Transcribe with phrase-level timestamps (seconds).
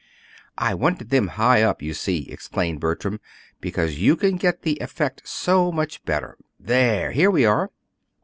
[0.57, 3.19] "I wanted them high up, you see," explained Bertram,
[3.59, 6.39] "because you can get the effect so much better.
[6.59, 7.69] There, here we are!"